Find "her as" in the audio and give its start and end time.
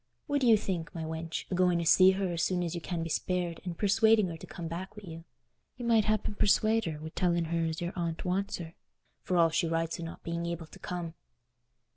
2.13-2.41, 7.45-7.81